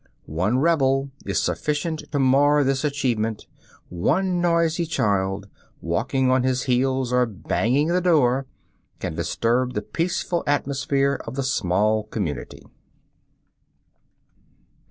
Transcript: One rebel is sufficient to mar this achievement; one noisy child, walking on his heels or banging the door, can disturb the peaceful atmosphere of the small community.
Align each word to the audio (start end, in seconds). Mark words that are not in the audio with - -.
One 0.25 0.57
rebel 0.57 1.11
is 1.27 1.39
sufficient 1.43 2.11
to 2.11 2.17
mar 2.17 2.63
this 2.63 2.83
achievement; 2.83 3.45
one 3.87 4.41
noisy 4.41 4.87
child, 4.87 5.47
walking 5.79 6.31
on 6.31 6.41
his 6.41 6.63
heels 6.63 7.13
or 7.13 7.27
banging 7.27 7.89
the 7.89 8.01
door, 8.01 8.47
can 8.99 9.13
disturb 9.13 9.73
the 9.75 9.83
peaceful 9.83 10.43
atmosphere 10.47 11.21
of 11.27 11.35
the 11.35 11.43
small 11.43 12.05
community. 12.05 12.63